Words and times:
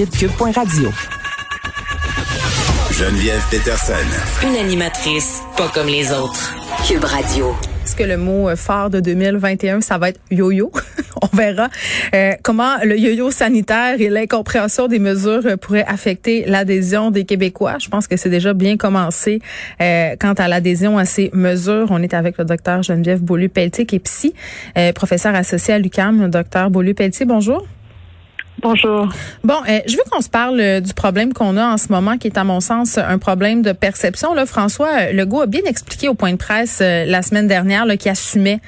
site 0.00 0.16
cube.radio. 0.16 0.88
Geneviève 2.92 3.42
Peterson. 3.50 3.92
Une 4.46 4.56
animatrice 4.56 5.42
pas 5.58 5.68
comme 5.74 5.88
les 5.88 6.10
autres. 6.12 6.54
Cube 6.86 7.04
Radio. 7.04 7.54
Est-ce 7.84 7.96
que 7.96 8.04
le 8.04 8.16
mot 8.16 8.54
phare 8.56 8.88
de 8.88 9.00
2021, 9.00 9.82
ça 9.82 9.98
va 9.98 10.08
être 10.10 10.20
yo-yo? 10.30 10.72
On 11.22 11.36
verra 11.36 11.68
euh, 12.14 12.32
comment 12.42 12.76
le 12.82 12.98
yo-yo 12.98 13.30
sanitaire 13.30 14.00
et 14.00 14.08
l'incompréhension 14.08 14.88
des 14.88 14.98
mesures 14.98 15.42
pourraient 15.60 15.86
affecter 15.86 16.44
l'adhésion 16.46 17.10
des 17.10 17.26
Québécois? 17.26 17.76
Je 17.78 17.88
pense 17.88 18.06
que 18.06 18.16
c'est 18.16 18.30
déjà 18.30 18.54
bien 18.54 18.78
commencé 18.78 19.40
euh, 19.82 20.16
quant 20.18 20.34
à 20.34 20.48
l'adhésion 20.48 20.96
à 20.96 21.04
ces 21.04 21.30
mesures. 21.34 21.88
On 21.90 22.02
est 22.02 22.14
avec 22.14 22.38
le 22.38 22.46
docteur 22.46 22.82
Geneviève 22.82 23.20
Beaulieu-Pelletier, 23.22 23.84
qui 23.84 23.96
est 23.96 24.00
psy, 24.00 24.34
euh, 24.78 24.92
professeur 24.92 25.34
associé 25.34 25.74
à 25.74 25.78
l'UQAM. 25.78 26.30
Docteur 26.30 26.70
Beaulieu-Pelletier, 26.70 27.26
bonjour. 27.26 27.66
Bonjour. 28.62 29.08
Bon, 29.42 29.54
euh, 29.68 29.80
je 29.86 29.96
veux 29.96 30.02
qu'on 30.10 30.20
se 30.20 30.28
parle 30.28 30.60
euh, 30.60 30.80
du 30.80 30.92
problème 30.92 31.32
qu'on 31.32 31.56
a 31.56 31.64
en 31.64 31.78
ce 31.78 31.88
moment, 31.88 32.18
qui 32.18 32.26
est 32.26 32.36
à 32.36 32.44
mon 32.44 32.60
sens 32.60 32.98
un 32.98 33.18
problème 33.18 33.62
de 33.62 33.72
perception. 33.72 34.34
Là, 34.34 34.44
François 34.44 34.90
euh, 35.00 35.12
Legault 35.12 35.42
a 35.42 35.46
bien 35.46 35.62
expliqué 35.64 36.08
au 36.08 36.14
point 36.14 36.32
de 36.32 36.36
presse 36.36 36.80
la 36.80 37.22
semaine 37.22 37.46
dernière 37.46 37.86
qu'il 37.98 38.10
assumait 38.10 38.60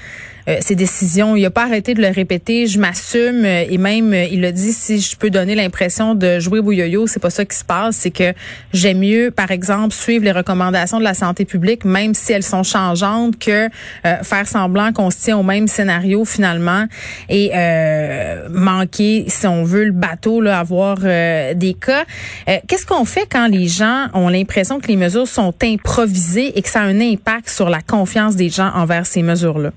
euh, 0.48 0.56
ses 0.60 0.74
décisions. 0.74 1.36
Il 1.36 1.44
a 1.44 1.50
pas 1.50 1.64
arrêté 1.64 1.94
de 1.94 2.02
le 2.02 2.08
répéter. 2.08 2.66
Je 2.66 2.78
m'assume 2.80 3.44
euh, 3.44 3.64
et 3.68 3.78
même 3.78 4.12
euh, 4.12 4.24
il 4.24 4.44
a 4.44 4.50
dit 4.50 4.72
si 4.72 5.00
je 5.00 5.16
peux 5.16 5.30
donner 5.30 5.54
l'impression 5.54 6.14
de 6.14 6.40
jouer 6.40 6.58
au 6.58 6.72
yo-yo, 6.72 7.06
c'est 7.06 7.20
pas 7.20 7.30
ça 7.30 7.44
qui 7.44 7.56
se 7.56 7.64
passe. 7.64 7.96
C'est 7.96 8.10
que 8.10 8.32
j'aime 8.72 8.98
mieux, 8.98 9.30
par 9.30 9.50
exemple, 9.50 9.94
suivre 9.94 10.24
les 10.24 10.32
recommandations 10.32 10.98
de 10.98 11.04
la 11.04 11.14
santé 11.14 11.44
publique, 11.44 11.84
même 11.84 12.14
si 12.14 12.32
elles 12.32 12.42
sont 12.42 12.62
changeantes, 12.62 13.38
que 13.38 13.68
faire 14.22 14.46
semblant 14.46 14.92
qu'on 14.92 15.10
se 15.10 15.18
tient 15.18 15.38
au 15.38 15.42
même 15.42 15.68
scénario 15.68 16.24
finalement 16.24 16.86
et 17.28 17.50
manquer, 18.50 19.24
si 19.28 19.46
on 19.46 19.64
veut, 19.64 19.84
le 19.84 19.92
bateau, 19.92 20.40
là, 20.40 20.58
avoir 20.58 20.98
des 20.98 21.76
cas. 21.80 22.04
Qu'est-ce 22.66 22.86
qu'on 22.86 23.04
fait 23.04 23.26
quand 23.30 23.48
les 23.48 23.68
gens 23.68 24.06
ont 24.14 24.28
l'impression 24.28 24.80
que 24.80 24.88
les 24.88 24.96
mesures 24.96 25.28
sont 25.28 25.54
improvisées 25.62 26.58
et 26.58 26.62
que 26.62 26.68
ça 26.68 26.80
a 26.80 26.84
un 26.84 27.00
impact 27.00 27.48
sur 27.48 27.68
la 27.68 27.80
confiance 27.80 28.36
des 28.36 28.48
gens 28.48 28.70
envers 28.74 29.06
ces 29.06 29.22
mesures-là? 29.22 29.72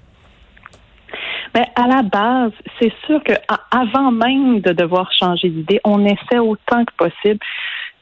Mais 1.55 1.65
à 1.75 1.87
la 1.87 2.01
base, 2.01 2.51
c'est 2.79 2.91
sûr 3.05 3.23
que 3.23 3.31
avant 3.71 4.11
même 4.11 4.59
de 4.59 4.73
devoir 4.73 5.09
changer 5.13 5.49
d'idée, 5.49 5.79
on 5.85 6.05
essaie 6.05 6.39
autant 6.39 6.83
que 6.83 6.93
possible 6.97 7.39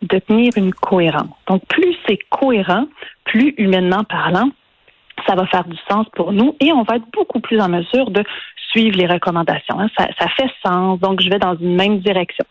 de 0.01 0.19
tenir 0.19 0.51
une 0.57 0.73
cohérence. 0.73 1.29
Donc, 1.47 1.63
plus 1.67 1.95
c'est 2.07 2.17
cohérent, 2.29 2.87
plus 3.25 3.53
humainement 3.57 4.03
parlant, 4.03 4.49
ça 5.27 5.35
va 5.35 5.45
faire 5.45 5.65
du 5.65 5.77
sens 5.89 6.07
pour 6.15 6.33
nous 6.33 6.55
et 6.59 6.73
on 6.73 6.81
va 6.81 6.95
être 6.95 7.05
beaucoup 7.13 7.39
plus 7.39 7.61
en 7.61 7.69
mesure 7.69 8.09
de 8.09 8.23
suivre 8.71 8.97
les 8.97 9.05
recommandations. 9.05 9.79
Hein. 9.79 9.87
Ça, 9.97 10.07
ça 10.19 10.27
fait 10.29 10.49
sens, 10.65 10.99
donc 10.99 11.21
je 11.21 11.29
vais 11.29 11.39
dans 11.39 11.55
une 11.55 11.75
même 11.75 11.99
direction. 11.99 12.45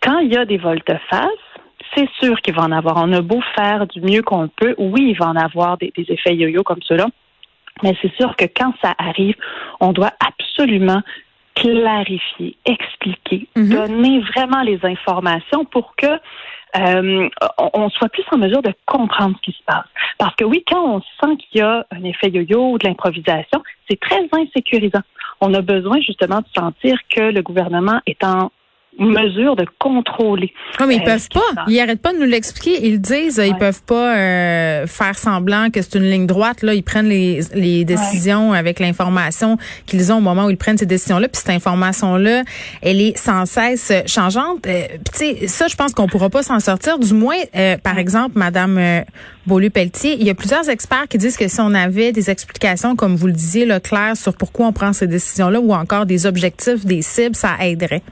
Quand 0.00 0.18
il 0.18 0.32
y 0.32 0.36
a 0.36 0.44
des 0.44 0.58
volte-face, 0.58 1.46
c'est 1.94 2.08
sûr 2.20 2.40
qu'il 2.40 2.54
va 2.54 2.62
en 2.62 2.72
avoir. 2.72 2.96
On 2.96 3.12
a 3.12 3.22
beau 3.22 3.40
faire 3.54 3.86
du 3.86 4.00
mieux 4.00 4.22
qu'on 4.22 4.48
peut. 4.48 4.74
Oui, 4.76 5.10
il 5.10 5.18
va 5.18 5.28
en 5.28 5.36
avoir 5.36 5.78
des, 5.78 5.92
des 5.96 6.04
effets 6.08 6.34
yo-yo 6.34 6.64
comme 6.64 6.82
cela. 6.82 7.06
Mais 7.82 7.96
c'est 8.00 8.14
sûr 8.16 8.36
que 8.36 8.44
quand 8.44 8.72
ça 8.82 8.94
arrive, 8.98 9.36
on 9.80 9.92
doit 9.92 10.12
absolument 10.26 11.02
clarifier, 11.54 12.56
expliquer, 12.64 13.48
mhm. 13.56 13.70
donner 13.70 14.20
vraiment 14.20 14.62
les 14.62 14.78
informations 14.82 15.64
pour 15.64 15.94
que 15.96 16.06
euh, 16.76 17.28
on 17.72 17.88
soit 17.90 18.10
plus 18.10 18.24
en 18.30 18.36
mesure 18.36 18.60
de 18.60 18.72
comprendre 18.84 19.36
ce 19.38 19.50
qui 19.50 19.56
se 19.56 19.64
passe. 19.64 19.86
Parce 20.18 20.34
que 20.36 20.44
oui, 20.44 20.62
quand 20.70 20.96
on 20.96 21.00
sent 21.00 21.36
qu'il 21.38 21.60
y 21.60 21.62
a 21.62 21.86
un 21.90 22.04
effet 22.04 22.28
yo-yo 22.28 22.72
ou 22.72 22.78
de 22.78 22.86
l'improvisation, 22.86 23.62
c'est 23.88 23.98
très 23.98 24.28
insécurisant. 24.32 25.00
On 25.40 25.54
a 25.54 25.62
besoin 25.62 26.00
justement 26.00 26.40
de 26.40 26.46
sentir 26.54 26.98
que 27.08 27.20
le 27.20 27.42
gouvernement 27.42 28.00
est 28.06 28.22
en 28.22 28.50
mesure 28.98 29.56
de 29.56 29.66
contrôler. 29.78 30.52
Non, 30.80 30.86
mais 30.86 30.96
ils 30.96 31.02
euh, 31.02 31.04
peuvent 31.04 31.28
pas. 31.32 31.64
Ils 31.68 31.80
arrêtent 31.80 32.02
pas 32.02 32.12
de 32.12 32.18
nous 32.18 32.24
l'expliquer. 32.26 32.86
Ils 32.86 33.00
disent, 33.00 33.40
ils 33.44 33.56
peuvent 33.56 33.82
pas 33.82 34.16
euh, 34.16 34.86
faire 34.86 35.18
semblant 35.18 35.70
que 35.70 35.82
c'est 35.82 35.96
une 35.96 36.10
ligne 36.10 36.26
droite. 36.26 36.62
Là, 36.62 36.74
ils 36.74 36.82
prennent 36.82 37.08
les, 37.08 37.40
les 37.54 37.84
décisions 37.84 38.52
avec 38.52 38.80
l'information 38.80 39.58
qu'ils 39.86 40.12
ont 40.12 40.18
au 40.18 40.20
moment 40.20 40.46
où 40.46 40.50
ils 40.50 40.56
prennent 40.56 40.78
ces 40.78 40.86
décisions-là. 40.86 41.28
Puis 41.28 41.40
cette 41.40 41.50
information-là, 41.50 42.42
elle 42.82 43.00
est 43.00 43.16
sans 43.16 43.46
cesse 43.46 43.92
changeante. 44.06 44.66
Euh, 44.66 44.82
tu 45.12 45.18
sais, 45.18 45.46
ça, 45.46 45.68
je 45.68 45.76
pense 45.76 45.92
qu'on 45.92 46.06
pourra 46.06 46.30
pas 46.30 46.42
s'en 46.42 46.60
sortir. 46.60 46.98
Du 46.98 47.14
moins, 47.14 47.36
par 47.82 47.98
exemple, 47.98 48.38
Madame 48.38 49.04
Beaulieu-Pelletier, 49.46 50.16
il 50.18 50.26
y 50.26 50.30
a 50.30 50.34
plusieurs 50.34 50.68
experts 50.68 51.06
qui 51.08 51.18
disent 51.18 51.36
que 51.36 51.48
si 51.48 51.60
on 51.60 51.74
avait 51.74 52.12
des 52.12 52.30
explications, 52.30 52.96
comme 52.96 53.16
vous 53.16 53.26
le 53.26 53.32
disiez, 53.32 53.64
là, 53.66 53.80
claires 53.80 54.16
sur 54.16 54.34
pourquoi 54.36 54.66
on 54.66 54.72
prend 54.72 54.92
ces 54.92 55.06
décisions-là, 55.06 55.60
ou 55.60 55.72
encore 55.72 56.06
des 56.06 56.26
objectifs, 56.26 56.84
des 56.84 57.02
cibles, 57.02 57.36
ça 57.36 57.56
aiderait. 57.60 58.02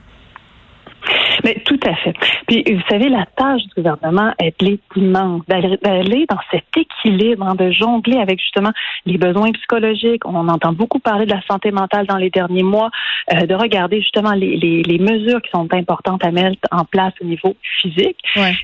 Mais 1.45 1.61
tout 1.65 1.79
à 1.87 1.95
fait. 1.97 2.15
Puis, 2.47 2.65
vous 2.67 2.83
savez, 2.89 3.09
la 3.09 3.27
tâche 3.37 3.63
du 3.63 3.75
gouvernement, 3.77 4.33
est 4.39 4.57
immense, 4.97 5.43
d'aller 5.47 6.27
dans 6.29 6.39
cet 6.51 6.65
équilibre, 6.77 7.47
hein, 7.47 7.55
de 7.55 7.71
jongler 7.71 8.17
avec 8.17 8.41
justement 8.41 8.73
les 9.05 9.19
besoins 9.19 9.53
psychologiques. 9.53 10.27
On 10.27 10.49
entend 10.49 10.73
beaucoup 10.73 10.99
parler 10.99 11.27
de 11.27 11.33
la 11.33 11.43
santé 11.43 11.71
mentale 11.71 12.07
dans 12.07 12.17
les 12.17 12.31
derniers 12.31 12.63
mois, 12.63 12.91
euh, 13.33 13.47
de 13.47 13.55
regarder 13.55 14.01
justement 14.01 14.33
les, 14.33 14.57
les, 14.57 14.83
les, 14.83 14.99
mesures 14.99 15.43
qui 15.43 15.51
sont 15.51 15.69
importantes 15.73 16.25
à 16.25 16.31
mettre 16.31 16.57
en 16.71 16.85
place 16.85 17.13
au 17.21 17.27
niveau 17.27 17.55
physique. 17.81 18.19
Ouais. 18.37 18.55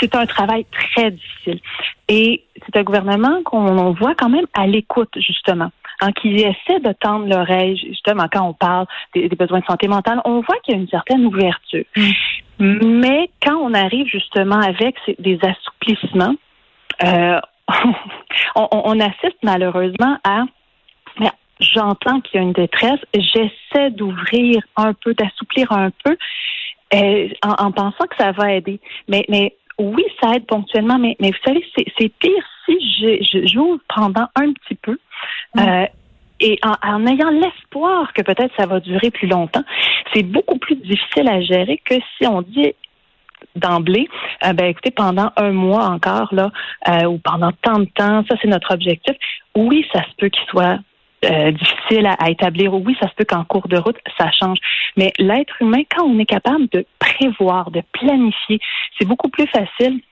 C'est 0.00 0.14
un 0.16 0.26
travail 0.26 0.66
très 0.72 1.12
difficile. 1.12 1.60
Et 2.08 2.42
c'est 2.64 2.76
un 2.76 2.82
gouvernement 2.82 3.42
qu'on 3.44 3.92
voit 3.92 4.14
quand 4.14 4.28
même 4.28 4.46
à 4.54 4.66
l'écoute, 4.66 5.10
justement 5.16 5.70
hein, 6.00 6.12
qui 6.12 6.34
essaie 6.36 6.80
de 6.80 6.92
tendre 6.92 7.26
l'oreille, 7.26 7.76
justement, 7.76 8.26
quand 8.32 8.48
on 8.48 8.52
parle 8.52 8.86
des, 9.14 9.28
besoins 9.28 9.60
de 9.60 9.64
santé 9.64 9.88
mentale, 9.88 10.20
on 10.24 10.40
voit 10.40 10.56
qu'il 10.62 10.74
y 10.74 10.78
a 10.78 10.80
une 10.80 10.88
certaine 10.88 11.26
ouverture. 11.26 11.84
Mm. 12.58 13.00
Mais 13.00 13.30
quand 13.42 13.56
on 13.56 13.74
arrive 13.74 14.06
justement 14.06 14.60
avec 14.60 14.96
des 15.18 15.38
assouplissements, 15.42 16.34
euh, 17.02 17.40
on, 18.56 19.00
assiste 19.00 19.38
malheureusement 19.42 20.18
à 20.24 20.44
j'entends 21.60 22.20
qu'il 22.20 22.40
y 22.40 22.42
a 22.42 22.46
une 22.46 22.52
détresse, 22.52 23.00
j'essaie 23.14 23.90
d'ouvrir 23.90 24.60
un 24.76 24.92
peu, 24.92 25.14
d'assouplir 25.14 25.70
un 25.72 25.90
peu, 26.04 26.16
euh, 26.94 27.28
en, 27.42 27.72
pensant 27.72 28.06
que 28.06 28.16
ça 28.18 28.32
va 28.32 28.52
aider. 28.52 28.80
Mais, 29.08 29.24
mais 29.28 29.54
oui, 29.78 30.04
ça 30.20 30.34
aide 30.34 30.46
ponctuellement, 30.46 30.98
mais, 30.98 31.16
mais 31.20 31.30
vous 31.30 31.38
savez, 31.44 31.64
c'est 31.76 32.12
pire 32.18 32.44
si 32.66 33.46
j'ouvre 33.48 33.80
pendant 33.94 34.26
un 34.36 34.52
petit 34.52 34.74
peu. 34.74 34.98
Euh, 35.58 35.86
et 36.40 36.58
en, 36.64 37.06
ayant 37.06 37.30
l'espoir 37.30 38.12
que 38.12 38.22
peut-être 38.22 38.52
ça 38.56 38.66
va 38.66 38.80
durer 38.80 39.10
plus 39.10 39.28
longtemps, 39.28 39.62
c'est 40.12 40.22
beaucoup 40.22 40.58
plus 40.58 40.76
difficile 40.76 41.28
à 41.28 41.40
gérer 41.40 41.80
que 41.84 41.94
si 42.18 42.26
on 42.26 42.42
dit 42.42 42.74
d'emblée, 43.56 44.08
euh, 44.44 44.52
ben 44.52 44.66
écoutez, 44.66 44.90
pendant 44.90 45.30
un 45.36 45.52
mois 45.52 45.84
encore 45.84 46.34
là, 46.34 46.50
euh, 46.88 47.04
ou 47.06 47.18
pendant 47.18 47.52
tant 47.62 47.78
de 47.78 47.84
temps, 47.84 48.24
ça 48.28 48.36
c'est 48.42 48.48
notre 48.48 48.74
objectif. 48.74 49.16
Oui, 49.54 49.86
ça 49.92 50.02
se 50.02 50.14
peut 50.18 50.28
qu'il 50.28 50.44
soit 50.48 50.78
difficile 51.52 52.06
à, 52.18 52.28
établir. 52.28 52.74
Oui, 52.74 52.94
ça 53.00 53.08
se 53.08 53.14
peut 53.14 53.24
qu'en 53.24 53.44
cours 53.44 53.66
de 53.66 53.78
route, 53.78 53.96
ça 54.18 54.30
change. 54.30 54.58
Mais 54.98 55.10
l'être 55.18 55.54
humain, 55.62 55.80
quand 55.88 56.04
on 56.04 56.18
est 56.18 56.26
capable 56.26 56.68
de 56.68 56.84
prévoir, 56.98 57.70
de 57.70 57.82
planifier, 57.92 58.60
c'est 58.98 59.06
beaucoup 59.06 59.30
plus 59.30 59.46
facile 59.46 60.02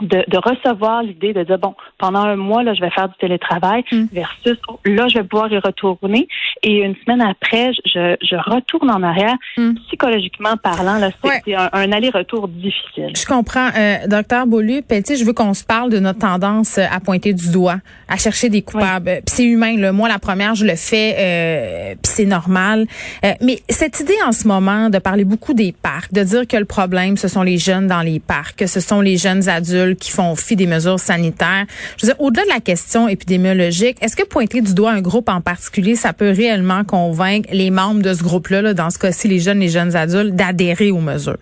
de, 0.00 0.24
de, 0.28 0.38
recevoir 0.38 1.02
l'idée 1.02 1.32
de 1.32 1.42
dire 1.44 1.58
bon 1.58 1.74
pendant 1.98 2.22
un 2.22 2.36
mois 2.36 2.62
là 2.62 2.74
je 2.74 2.80
vais 2.80 2.90
faire 2.90 3.08
du 3.08 3.14
télétravail 3.18 3.84
mm. 3.92 4.04
versus 4.12 4.58
là 4.84 5.08
je 5.08 5.18
vais 5.18 5.24
pouvoir 5.24 5.52
y 5.52 5.58
retourner. 5.58 6.28
Et 6.62 6.78
une 6.78 6.94
semaine 7.04 7.22
après 7.22 7.72
je, 7.84 8.16
je 8.22 8.36
retourne 8.36 8.90
en 8.90 9.02
arrière. 9.02 9.34
Mm. 9.56 9.74
psychologiquement 9.86 10.56
parlant 10.62 10.98
là 10.98 11.10
c'est 11.22 11.54
un, 11.54 11.92
aller-retour 11.92 12.48
difficile. 12.48 13.12
Je 13.16 13.26
comprends. 13.26 13.68
Euh, 13.76 14.06
docteur 14.06 14.46
Beaulieu 14.46 14.82
Petit 14.82 15.16
je 15.16 15.24
veux 15.24 15.32
qu'on 15.32 15.54
se 15.54 15.64
parle 15.64 15.90
de 15.90 15.98
notre 15.98 16.18
tendance 16.18 16.78
à 16.78 17.00
pointer 17.00 17.32
du 17.32 17.50
doigt 17.52 17.76
à 18.08 18.16
chercher 18.16 18.48
des 18.48 18.62
coupables. 18.62 19.20
Puis 19.26 19.36
c'est 19.36 19.44
humain 19.44 19.76
là. 19.76 19.92
Moi 19.92 20.08
la 20.08 20.18
première 20.18 20.54
je 20.54 20.64
le 20.64 20.76
fais 20.76 21.14
euh, 21.18 21.94
puis 22.02 22.12
c'est 22.12 22.24
normal. 22.24 22.86
Euh, 23.24 23.32
mais 23.40 23.60
cette 23.68 24.00
idée 24.00 24.14
en 24.26 24.32
ce 24.32 24.48
moment 24.48 24.90
de 24.90 24.98
parler 24.98 25.24
beaucoup 25.24 25.54
des 25.54 25.72
parcs 25.72 26.12
de 26.12 26.22
dire 26.22 26.46
que 26.46 26.56
le 26.56 26.64
problème 26.64 27.16
ce 27.16 27.28
sont 27.28 27.42
les 27.42 27.58
jeunes 27.58 27.86
dans 27.86 28.02
les 28.02 28.20
parcs 28.20 28.56
que 28.56 28.66
ce 28.66 28.80
sont 28.80 29.00
les 29.00 29.16
jeunes 29.16 29.48
adultes 29.48 29.83
qui 29.92 30.10
font 30.10 30.34
fi 30.36 30.56
des 30.56 30.66
mesures 30.66 30.98
sanitaires. 30.98 31.66
Je 31.98 32.06
veux 32.06 32.12
dire, 32.12 32.20
au-delà 32.20 32.44
de 32.44 32.48
la 32.48 32.60
question 32.60 33.08
épidémiologique, 33.08 33.98
est-ce 34.00 34.16
que 34.16 34.26
pointer 34.26 34.60
du 34.60 34.74
doigt 34.74 34.92
un 34.92 35.00
groupe 35.00 35.28
en 35.28 35.40
particulier, 35.40 35.96
ça 35.96 36.12
peut 36.12 36.30
réellement 36.30 36.84
convaincre 36.84 37.48
les 37.52 37.70
membres 37.70 38.02
de 38.02 38.14
ce 38.14 38.22
groupe-là, 38.22 38.74
dans 38.74 38.90
ce 38.90 38.98
cas-ci 38.98 39.28
les 39.28 39.40
jeunes, 39.40 39.60
les 39.60 39.68
jeunes 39.68 39.94
adultes, 39.94 40.34
d'adhérer 40.34 40.90
aux 40.90 41.00
mesures? 41.00 41.36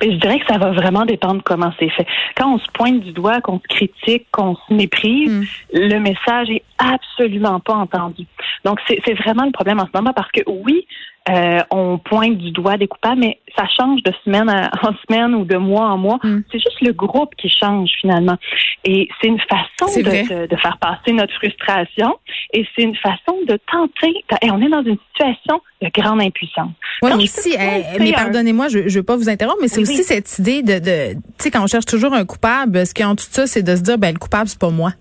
Mais 0.00 0.12
je 0.12 0.16
dirais 0.16 0.38
que 0.38 0.46
ça 0.46 0.58
va 0.58 0.72
vraiment 0.72 1.04
dépendre 1.04 1.42
comment 1.44 1.72
c'est 1.78 1.88
fait. 1.90 2.06
Quand 2.36 2.54
on 2.54 2.58
se 2.58 2.66
pointe 2.72 3.00
du 3.00 3.12
doigt, 3.12 3.40
qu'on 3.40 3.58
se 3.58 3.66
critique, 3.68 4.26
qu'on 4.30 4.56
se 4.56 4.74
méprise, 4.74 5.30
hmm. 5.30 5.44
le 5.72 5.98
message 5.98 6.50
est 6.50 6.62
absolument 6.78 7.60
pas 7.60 7.74
entendu. 7.74 8.26
Donc 8.64 8.78
c'est 8.88 9.14
vraiment 9.14 9.44
le 9.44 9.52
problème 9.52 9.80
en 9.80 9.86
ce 9.86 9.90
moment 9.94 10.12
parce 10.14 10.30
que 10.32 10.40
oui, 10.46 10.86
euh, 11.28 11.60
on 11.70 11.98
pointe 11.98 12.36
du 12.36 12.52
doigt 12.52 12.76
des 12.76 12.86
coupables, 12.86 13.20
mais 13.20 13.40
ça 13.56 13.64
change 13.78 14.02
de 14.02 14.12
semaine 14.24 14.48
en 14.82 14.92
semaine 15.06 15.34
ou 15.34 15.44
de 15.44 15.56
mois 15.56 15.88
en 15.88 15.98
mois. 15.98 16.18
Mm. 16.22 16.40
C'est 16.52 16.58
juste 16.58 16.80
le 16.82 16.92
groupe 16.92 17.34
qui 17.36 17.48
change 17.48 17.90
finalement. 18.00 18.36
Et 18.84 19.08
c'est 19.20 19.28
une 19.28 19.40
façon 19.40 20.00
de, 20.00 20.46
de, 20.46 20.56
faire 20.56 20.78
passer 20.78 21.12
notre 21.12 21.34
frustration 21.34 22.16
et 22.52 22.64
c'est 22.74 22.82
une 22.82 22.94
façon 22.96 23.36
de 23.48 23.58
tenter. 23.70 24.24
Et 24.42 24.50
on 24.50 24.60
est 24.60 24.68
dans 24.68 24.84
une 24.84 24.98
situation 25.12 25.60
de 25.82 25.88
grande 25.92 26.22
impuissance. 26.22 26.70
Oui, 27.02 27.10
mais 27.16 27.24
aussi, 27.24 27.54
eh, 27.54 27.98
mais 27.98 28.12
pardonnez-moi, 28.12 28.68
je 28.68 28.78
ne 28.78 28.88
veux 28.88 29.02
pas 29.02 29.16
vous 29.16 29.28
interrompre, 29.28 29.58
mais 29.60 29.68
c'est 29.68 29.80
aussi 29.80 30.04
cette 30.04 30.38
idée 30.38 30.62
de, 30.62 30.78
de 30.78 31.14
tu 31.14 31.20
sais, 31.38 31.50
quand 31.50 31.62
on 31.62 31.66
cherche 31.66 31.86
toujours 31.86 32.14
un 32.14 32.24
coupable, 32.24 32.86
ce 32.86 32.94
qui 32.94 33.02
est 33.02 33.06
en 33.06 33.16
tout 33.16 33.26
ça, 33.28 33.46
c'est 33.46 33.62
de 33.62 33.74
se 33.74 33.82
dire, 33.82 33.98
ben 33.98 34.12
le 34.12 34.18
coupable, 34.18 34.48
c'est 34.48 34.60
pas 34.60 34.70
moi. 34.70 34.92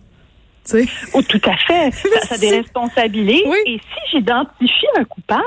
Oh, 1.13 1.21
tout 1.21 1.41
à 1.45 1.57
fait. 1.57 1.91
Ça, 1.91 2.35
ça 2.35 2.37
déresponsabilise. 2.37 3.43
Oui. 3.45 3.57
Et 3.65 3.79
si 3.79 4.17
j'identifie 4.17 4.87
un 4.97 5.03
coupable, 5.03 5.43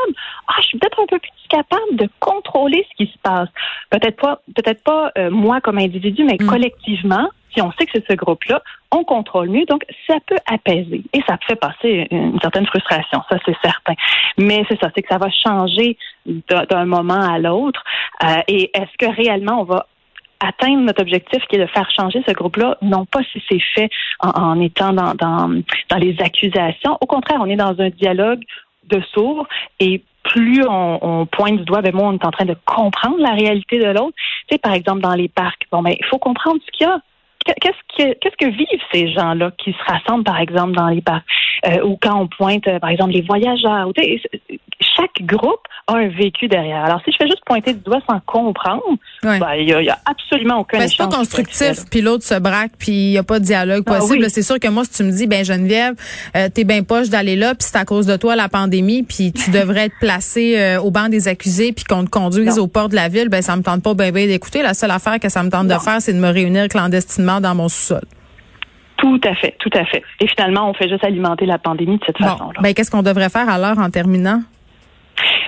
ah, 0.47 0.55
je 0.61 0.67
suis 0.67 0.79
peut-être 0.79 1.00
un 1.00 1.06
peu 1.06 1.19
plus 1.19 1.31
capable 1.49 1.97
de 1.97 2.09
contrôler 2.20 2.87
ce 2.91 3.05
qui 3.05 3.11
se 3.11 3.19
passe. 3.19 3.49
Peut-être 3.91 4.20
pas, 4.20 4.41
peut-être 4.55 4.82
pas 4.85 5.11
euh, 5.19 5.31
moi 5.31 5.61
comme 5.61 5.79
individu, 5.79 6.25
mais 6.25 6.37
mm. 6.41 6.47
collectivement. 6.47 7.29
Si 7.55 7.62
on 7.62 7.73
sait 7.73 7.87
que 7.87 7.93
c'est 7.94 8.06
ce 8.09 8.15
groupe-là, 8.15 8.62
on 8.93 9.05
contrôle 9.05 9.49
mieux, 9.49 9.65
donc 9.65 9.82
ça 10.06 10.19
peut 10.26 10.37
apaiser 10.47 11.03
et 11.15 11.23
ça 11.26 11.38
fait 11.47 11.56
passer 11.56 12.06
une 12.11 12.38
certaine 12.41 12.67
frustration, 12.67 13.23
ça 13.29 13.38
c'est 13.44 13.56
certain. 13.65 13.94
Mais 14.37 14.65
c'est 14.69 14.79
ça, 14.79 14.91
c'est 14.94 15.03
que 15.03 15.09
ça 15.09 15.19
va 15.19 15.31
changer 15.31 15.97
d'un 16.26 16.85
moment 16.85 17.20
à 17.20 17.38
l'autre. 17.38 17.82
Euh, 18.23 18.43
et 18.49 18.70
est-ce 18.75 18.97
que 18.99 19.11
réellement 19.11 19.62
on 19.62 19.65
va 19.65 19.87
atteindre 20.40 20.82
notre 20.82 21.02
objectif 21.02 21.43
qui 21.49 21.56
est 21.56 21.61
de 21.61 21.67
faire 21.67 21.90
changer 21.90 22.23
ce 22.26 22.32
groupe-là, 22.32 22.79
non 22.82 23.05
pas 23.06 23.20
si 23.32 23.43
c'est 23.49 23.61
fait 23.75 23.90
en, 24.20 24.61
étant 24.61 24.93
dans, 24.93 25.14
dans, 25.14 25.62
dans 25.88 25.96
les 25.96 26.17
accusations. 26.20 26.96
Au 27.00 27.06
contraire, 27.06 27.38
on 27.40 27.46
est 27.46 27.56
dans 27.56 27.81
un 27.81 27.90
dialogue 27.90 28.43
de 28.88 29.00
sourds 29.12 29.46
et 29.81 30.02
plus 30.23 30.64
on, 30.67 30.99
on, 31.02 31.26
pointe 31.26 31.56
du 31.56 31.64
doigt, 31.64 31.81
ben 31.81 31.94
moi, 31.94 32.08
on 32.08 32.14
est 32.14 32.25
en 32.25 32.31
train 32.31 32.44
de 32.44 32.56
comprendre 32.67 33.19
la 33.19 33.32
réalité 33.32 33.79
de 33.79 33.87
l'autre. 33.87 34.14
Tu 34.46 34.55
sais, 34.55 34.58
par 34.58 34.73
exemple, 34.73 35.00
dans 35.00 35.14
les 35.14 35.29
parcs, 35.29 35.67
bon, 35.73 35.82
ben, 35.82 35.94
il 35.99 36.05
faut 36.06 36.19
comprendre 36.19 36.58
ce 36.64 36.70
qu'il 36.70 36.87
y 36.87 36.91
a. 36.91 37.00
Qu'est-ce 37.60 37.96
que, 37.96 38.14
qu'est-ce 38.18 38.36
que 38.36 38.50
vivent 38.50 38.82
ces 38.92 39.12
gens-là 39.12 39.50
qui 39.58 39.72
se 39.72 39.92
rassemblent, 39.92 40.24
par 40.24 40.40
exemple, 40.40 40.72
dans 40.72 40.88
les 40.88 41.00
parcs? 41.00 41.24
Euh, 41.66 41.84
ou 41.84 41.98
quand 42.00 42.20
on 42.20 42.28
pointe, 42.28 42.66
euh, 42.68 42.78
par 42.78 42.90
exemple, 42.90 43.12
les 43.12 43.22
voyageurs. 43.22 43.90
Chaque 44.80 45.22
groupe 45.22 45.60
a 45.88 45.94
un 45.94 46.08
vécu 46.08 46.48
derrière. 46.48 46.84
Alors, 46.84 47.00
si 47.04 47.10
je 47.10 47.16
fais 47.16 47.26
juste 47.26 47.42
pointer 47.44 47.72
du 47.72 47.80
doigt 47.80 48.00
sans 48.08 48.20
comprendre, 48.20 48.82
ben, 49.22 49.40
il 49.58 49.66
n'y 49.66 49.88
a, 49.88 49.98
absolument 50.06 50.60
aucun 50.60 50.78
ben, 50.78 50.88
C'est 50.88 50.98
pas 50.98 51.08
constructif, 51.08 51.84
puis 51.90 52.00
l'autre 52.00 52.24
se 52.24 52.38
braque, 52.38 52.72
puis 52.78 52.92
il 52.92 53.10
n'y 53.10 53.18
a 53.18 53.22
pas 53.22 53.40
de 53.40 53.44
dialogue 53.44 53.84
ah 53.86 53.98
possible. 53.98 54.28
C'est 54.30 54.42
sûr 54.42 54.60
que 54.60 54.68
moi, 54.68 54.84
si 54.84 54.90
tu 54.90 55.04
me 55.04 55.10
dis, 55.10 55.26
ben 55.26 55.44
Geneviève, 55.44 55.94
euh, 56.36 56.48
t'es 56.52 56.64
bien 56.64 56.82
poche 56.82 57.08
d'aller 57.08 57.36
là, 57.36 57.54
puis 57.54 57.66
c'est 57.70 57.78
à 57.78 57.84
cause 57.84 58.06
de 58.06 58.16
toi 58.16 58.36
la 58.36 58.48
pandémie, 58.48 59.02
puis 59.02 59.32
tu 59.32 59.50
devrais 59.58 59.86
être 59.86 59.98
placé 60.00 60.58
euh, 60.58 60.80
au 60.80 60.90
banc 60.90 61.08
des 61.08 61.26
accusés, 61.26 61.72
puis 61.72 61.84
qu'on 61.84 62.04
te 62.04 62.10
conduise 62.10 62.58
au 62.58 62.66
port 62.66 62.88
de 62.88 62.94
la 62.94 63.08
ville, 63.08 63.28
ben 63.28 63.42
ça 63.42 63.56
me 63.56 63.62
tente 63.62 63.82
pas 63.82 63.94
bien 63.94 64.12
ben, 64.12 64.28
d'écouter. 64.28 64.62
La 64.62 64.74
seule 64.74 64.90
affaire 64.90 65.18
que 65.18 65.28
ça 65.28 65.42
me 65.42 65.50
tente 65.50 65.68
de 65.68 65.78
faire, 65.78 66.00
c'est 66.00 66.12
de 66.12 66.20
me 66.20 66.30
réunir 66.30 66.68
clandestinement 66.68 67.38
dans 67.40 67.55
mon 67.55 67.69
sous-sol. 67.69 68.02
Tout 68.99 69.20
à 69.25 69.35
fait, 69.35 69.55
tout 69.61 69.70
à 69.75 69.85
fait. 69.85 70.02
Et 70.20 70.26
finalement, 70.26 70.69
on 70.69 70.75
fait 70.75 70.88
juste 70.88 71.05
alimenter 71.05 71.46
la 71.46 71.58
pandémie 71.58 71.99
de 71.99 72.05
cette 72.05 72.19
façon-là. 72.19 72.61
Ben, 72.61 72.75
qu'est-ce 72.75 72.90
qu'on 72.90 73.02
devrait 73.02 73.29
faire 73.29 73.49
alors 73.49 73.79
en 73.79 73.90
terminant? 73.90 74.40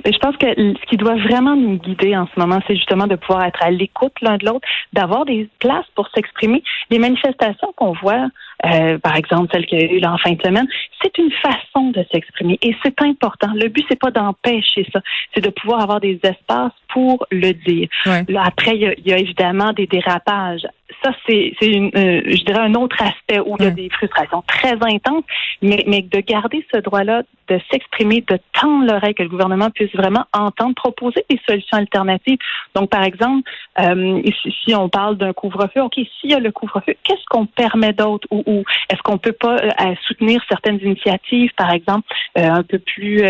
je 0.04 0.18
pense 0.18 0.36
que 0.36 0.46
ce 0.46 0.86
qui 0.86 0.96
doit 0.96 1.16
vraiment 1.16 1.56
nous 1.56 1.78
guider 1.78 2.16
en 2.16 2.26
ce 2.26 2.38
moment, 2.38 2.60
c'est 2.66 2.76
justement 2.76 3.06
de 3.06 3.16
pouvoir 3.16 3.44
être 3.44 3.62
à 3.62 3.70
l'écoute 3.70 4.12
l'un 4.22 4.36
de 4.36 4.46
l'autre, 4.46 4.66
d'avoir 4.92 5.24
des 5.24 5.48
places 5.58 5.86
pour 5.94 6.08
s'exprimer. 6.14 6.62
Les 6.90 6.98
manifestations 6.98 7.72
qu'on 7.76 7.92
voit, 7.92 8.28
euh, 8.66 8.98
par 8.98 9.16
exemple 9.16 9.48
celle 9.52 9.66
qu'il 9.66 9.80
y 9.80 9.84
a 9.84 9.92
eu 9.92 9.98
là 9.98 10.12
en 10.12 10.18
fin 10.18 10.32
de 10.32 10.42
semaine, 10.42 10.66
c'est 11.02 11.16
une 11.18 11.30
façon 11.42 11.90
de 11.90 12.04
s'exprimer 12.12 12.58
et 12.62 12.74
c'est 12.82 13.00
important. 13.02 13.48
Le 13.54 13.68
but 13.68 13.84
c'est 13.88 13.98
pas 13.98 14.10
d'empêcher 14.10 14.86
ça, 14.92 15.00
c'est 15.34 15.42
de 15.42 15.50
pouvoir 15.50 15.80
avoir 15.80 16.00
des 16.00 16.18
espaces 16.22 16.72
pour 16.92 17.26
le 17.30 17.52
dire. 17.52 17.88
Là, 18.06 18.42
après, 18.44 18.76
il 18.76 19.06
y, 19.06 19.12
a, 19.12 19.18
évidemment 19.18 19.72
des 19.72 19.86
dérapages 19.86 20.66
ça, 21.02 21.12
c'est, 21.26 21.52
c'est 21.60 21.76
euh, 21.76 22.22
je 22.26 22.44
dirais, 22.44 22.60
un 22.60 22.74
autre 22.74 22.96
aspect 23.02 23.40
où 23.40 23.56
il 23.58 23.64
y 23.64 23.68
a 23.68 23.70
des 23.70 23.88
frustrations 23.90 24.42
très 24.46 24.76
intenses, 24.82 25.24
mais, 25.62 25.84
mais 25.86 26.02
de 26.02 26.20
garder 26.20 26.64
ce 26.72 26.78
droit-là 26.78 27.22
de 27.48 27.60
s'exprimer, 27.70 28.20
de 28.28 28.38
tendre 28.52 28.86
l'oreille, 28.86 29.14
que 29.14 29.24
le 29.24 29.28
gouvernement 29.28 29.70
puisse 29.70 29.92
vraiment 29.94 30.24
entendre, 30.32 30.74
proposer 30.74 31.24
des 31.28 31.40
solutions 31.48 31.78
alternatives. 31.78 32.38
Donc, 32.74 32.90
par 32.90 33.02
exemple, 33.02 33.50
euh, 33.80 34.22
si, 34.64 34.74
on 34.74 34.88
parle 34.88 35.16
d'un 35.16 35.32
couvre-feu, 35.32 35.82
OK, 35.82 35.94
s'il 35.94 36.30
y 36.30 36.34
a 36.34 36.38
le 36.38 36.52
couvre-feu, 36.52 36.94
qu'est-ce 37.02 37.24
qu'on 37.28 37.46
permet 37.46 37.92
d'autre 37.92 38.26
ou, 38.30 38.42
ou 38.46 38.64
est-ce 38.88 39.02
qu'on 39.02 39.18
peut 39.18 39.32
pas 39.32 39.56
euh, 39.56 39.94
soutenir 40.06 40.40
certaines 40.48 40.80
initiatives, 40.80 41.50
par 41.56 41.72
exemple, 41.72 42.06
un 42.36 42.62
peu 42.62 42.78
plus, 42.78 43.22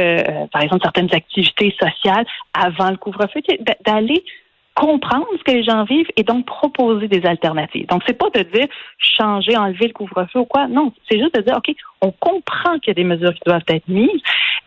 par 0.52 0.62
exemple, 0.62 0.82
certaines 0.82 1.12
activités 1.14 1.74
sociales 1.80 2.26
avant 2.52 2.90
le 2.90 2.96
couvre-feu, 2.96 3.40
d'aller 3.84 4.22
comprendre 4.80 5.26
ce 5.38 5.44
que 5.44 5.52
les 5.54 5.62
gens 5.62 5.84
vivent 5.84 6.08
et 6.16 6.22
donc 6.22 6.46
proposer 6.46 7.06
des 7.06 7.26
alternatives. 7.26 7.86
Donc, 7.88 8.02
c'est 8.06 8.16
pas 8.16 8.30
de 8.34 8.42
dire 8.50 8.66
changer, 8.98 9.54
enlever 9.54 9.88
le 9.88 9.92
couvre-feu 9.92 10.38
ou 10.38 10.46
quoi. 10.46 10.68
Non, 10.68 10.90
c'est 11.08 11.18
juste 11.18 11.34
de 11.34 11.42
dire, 11.42 11.54
OK, 11.58 11.74
on 12.00 12.12
comprend 12.12 12.78
qu'il 12.78 12.88
y 12.88 12.90
a 12.92 12.94
des 12.94 13.04
mesures 13.04 13.34
qui 13.34 13.42
doivent 13.44 13.60
être 13.68 13.86
mises, 13.88 14.08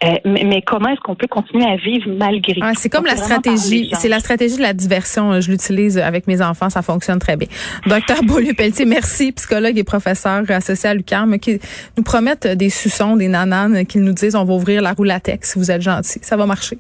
euh, 0.04 0.14
mais, 0.26 0.62
comment 0.62 0.90
est-ce 0.90 1.00
qu'on 1.00 1.16
peut 1.16 1.28
continuer 1.28 1.66
à 1.66 1.78
vivre 1.78 2.06
malgré 2.10 2.60
ah, 2.62 2.74
C'est 2.76 2.90
comme 2.90 3.06
la 3.06 3.16
stratégie, 3.16 3.90
c'est 3.94 4.10
la 4.10 4.20
stratégie 4.20 4.58
de 4.58 4.62
la 4.62 4.74
diversion. 4.74 5.42
Je 5.42 5.50
l'utilise 5.50 5.98
avec 5.98 6.28
mes 6.28 6.44
enfants, 6.44 6.70
ça 6.70 6.84
fonctionne 6.84 7.20
très 7.20 7.36
bien. 7.36 7.48
Docteur 7.88 8.22
Beaulieu-Pelletier, 8.24 8.86
merci, 8.86 9.32
psychologue 9.32 9.78
et 9.80 9.84
professeur 9.84 10.44
associé 10.50 10.90
à 10.90 10.94
l'UQAM, 10.94 11.40
qui 11.40 11.60
nous 11.98 12.04
promettent 12.04 12.46
des 12.48 12.70
suçons, 12.70 13.16
des 13.16 13.30
nananes, 13.30 13.86
qui 13.88 13.98
nous 13.98 14.14
disent 14.14 14.36
on 14.36 14.44
va 14.44 14.54
ouvrir 14.54 14.84
la 14.84 14.94
roue 14.94 15.06
latex 15.06 15.54
si 15.54 15.60
vous 15.60 15.72
êtes 15.72 15.82
gentil. 15.82 16.20
Ça 16.22 16.38
va 16.38 16.46
marcher. 16.46 16.78